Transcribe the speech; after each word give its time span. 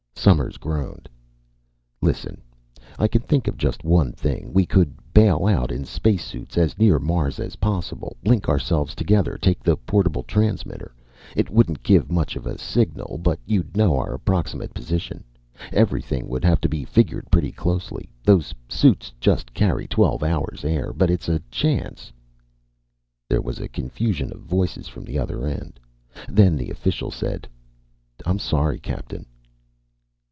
Somers 0.13 0.57
groaned. 0.57 1.09
"Listen, 1.99 2.43
I 2.99 3.07
can 3.07 3.23
think 3.23 3.47
of 3.47 3.57
just 3.57 3.83
one 3.83 4.11
thing. 4.11 4.53
We 4.53 4.67
could 4.67 4.93
bail 5.15 5.47
out 5.47 5.71
in 5.71 5.83
spacesuits 5.83 6.59
as 6.59 6.77
near 6.77 6.99
Mars 6.99 7.39
as 7.39 7.55
possible. 7.55 8.15
Link 8.23 8.47
ourselves 8.47 8.93
together, 8.93 9.35
take 9.41 9.63
the 9.63 9.75
portable 9.75 10.21
transmitter. 10.21 10.93
It 11.35 11.49
wouldn't 11.49 11.81
give 11.81 12.11
much 12.11 12.35
of 12.35 12.45
a 12.45 12.59
signal, 12.59 13.17
but 13.17 13.39
you'd 13.47 13.75
know 13.75 13.97
our 13.97 14.13
approximate 14.13 14.75
position. 14.75 15.23
Everything 15.73 16.27
would 16.27 16.45
have 16.45 16.61
to 16.61 16.69
be 16.69 16.85
figured 16.85 17.31
pretty 17.31 17.51
closely 17.51 18.07
those 18.23 18.53
suits 18.69 19.11
just 19.19 19.55
carry 19.55 19.87
twelve 19.87 20.21
hours' 20.21 20.63
air 20.63 20.93
but 20.93 21.09
it's 21.09 21.29
a 21.29 21.41
chance." 21.49 22.13
There 23.27 23.41
was 23.41 23.57
a 23.59 23.67
confusion 23.67 24.31
of 24.31 24.41
voices 24.41 24.87
from 24.87 25.03
the 25.03 25.17
other 25.17 25.47
end. 25.47 25.79
Then 26.29 26.57
the 26.57 26.69
official 26.69 27.09
said, 27.09 27.47
"I'm 28.23 28.37
sorry, 28.37 28.77
Captain." 28.77 29.25